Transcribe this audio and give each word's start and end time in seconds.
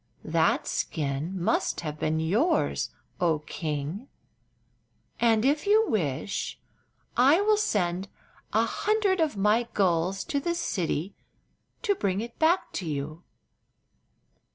That 0.25 0.65
skin 0.67 1.39
must 1.39 1.81
have 1.81 1.99
been 1.99 2.19
yours, 2.19 2.89
oh 3.19 3.37
king, 3.37 4.07
and 5.19 5.45
if 5.45 5.67
you 5.67 5.87
wish 5.87 6.59
I 7.15 7.39
will 7.41 7.55
sent 7.55 8.07
an 8.51 8.65
hundred 8.65 9.19
of 9.19 9.37
my 9.37 9.67
gulls 9.75 10.23
to 10.23 10.39
the 10.39 10.55
city 10.55 11.13
to 11.83 11.93
bring 11.93 12.19
it 12.19 12.39
back 12.39 12.71
to 12.79 12.87
you." 12.87 13.21